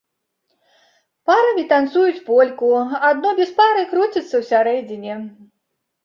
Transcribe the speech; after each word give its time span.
Парамі 1.29 1.63
танцуюць 1.73 2.23
польку, 2.29 2.69
адно 3.09 3.29
без 3.41 3.51
пары 3.59 3.83
круціцца 3.91 4.35
ўсярэдзіне. 4.45 5.19